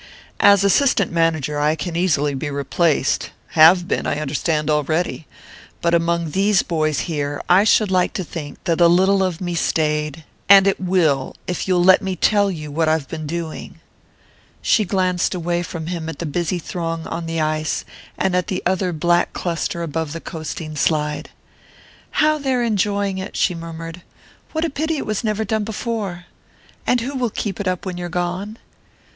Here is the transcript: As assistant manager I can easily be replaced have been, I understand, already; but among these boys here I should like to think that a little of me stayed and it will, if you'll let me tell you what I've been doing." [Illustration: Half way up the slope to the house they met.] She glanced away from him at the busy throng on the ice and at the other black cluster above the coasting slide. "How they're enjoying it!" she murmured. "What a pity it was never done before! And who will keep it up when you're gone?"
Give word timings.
As 0.39 0.63
assistant 0.63 1.11
manager 1.11 1.59
I 1.59 1.75
can 1.75 1.95
easily 1.95 2.33
be 2.33 2.49
replaced 2.49 3.29
have 3.49 3.87
been, 3.87 4.07
I 4.07 4.17
understand, 4.19 4.67
already; 4.67 5.27
but 5.79 5.93
among 5.93 6.31
these 6.31 6.63
boys 6.63 7.01
here 7.01 7.39
I 7.47 7.63
should 7.65 7.91
like 7.91 8.13
to 8.13 8.23
think 8.23 8.63
that 8.63 8.81
a 8.81 8.87
little 8.87 9.21
of 9.21 9.39
me 9.39 9.53
stayed 9.53 10.23
and 10.49 10.65
it 10.65 10.79
will, 10.81 11.35
if 11.45 11.67
you'll 11.67 11.83
let 11.83 12.01
me 12.01 12.15
tell 12.15 12.49
you 12.49 12.71
what 12.71 12.89
I've 12.89 13.07
been 13.09 13.27
doing." 13.27 13.79
[Illustration: 13.79 13.79
Half 13.93 14.91
way 14.97 15.09
up 15.09 15.13
the 15.17 15.19
slope 15.23 15.29
to 15.29 15.37
the 15.37 15.37
house 15.37 15.43
they 15.43 15.55
met.] 15.55 15.65
She 15.67 15.69
glanced 15.69 15.71
away 15.71 15.71
from 16.01 16.03
him 16.03 16.09
at 16.09 16.17
the 16.17 16.39
busy 16.39 16.57
throng 16.59 17.05
on 17.05 17.25
the 17.27 17.41
ice 17.41 17.85
and 18.17 18.35
at 18.35 18.47
the 18.47 18.63
other 18.65 18.93
black 18.93 19.33
cluster 19.33 19.83
above 19.83 20.13
the 20.13 20.19
coasting 20.19 20.75
slide. 20.75 21.29
"How 22.17 22.39
they're 22.39 22.63
enjoying 22.63 23.19
it!" 23.19 23.37
she 23.37 23.53
murmured. 23.53 24.01
"What 24.51 24.65
a 24.65 24.71
pity 24.71 24.97
it 24.97 25.05
was 25.05 25.23
never 25.23 25.45
done 25.45 25.63
before! 25.63 26.25
And 26.87 27.01
who 27.01 27.13
will 27.13 27.29
keep 27.29 27.59
it 27.59 27.67
up 27.67 27.85
when 27.85 27.97
you're 27.97 28.09
gone?" 28.09 28.57